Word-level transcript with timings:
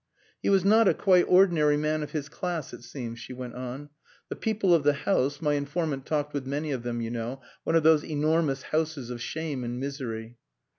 "He 0.41 0.49
was 0.49 0.65
not 0.65 0.87
a 0.87 0.95
quite 0.95 1.25
ordinary 1.27 1.77
man 1.77 2.01
of 2.01 2.09
his 2.09 2.27
class 2.27 2.73
it 2.73 2.83
seems," 2.83 3.19
she 3.19 3.33
went 3.33 3.53
on. 3.53 3.89
"The 4.29 4.35
people 4.35 4.73
of 4.73 4.81
the 4.81 4.93
house 5.05 5.39
my 5.43 5.53
informant 5.53 6.07
talked 6.07 6.33
with 6.33 6.47
many 6.47 6.71
of 6.71 6.81
them 6.81 7.01
you 7.01 7.11
know, 7.11 7.39
one 7.65 7.75
of 7.75 7.83
those 7.83 8.03
enormous 8.03 8.63
houses 8.63 9.11
of 9.11 9.21
shame 9.21 9.63
and 9.63 9.79
misery...." 9.79 10.37